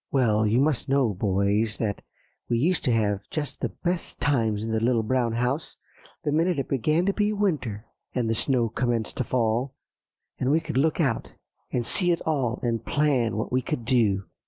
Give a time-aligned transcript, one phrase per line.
[0.11, 2.01] "Well, you must know, boys, that
[2.49, 5.77] we used to have just the best times in The Little Brown House
[6.23, 7.85] the minute it began to be winter,
[8.15, 9.75] and the snow commenced to fall,
[10.39, 11.33] and we could look out
[11.71, 14.25] and see it all, and plan what we could do."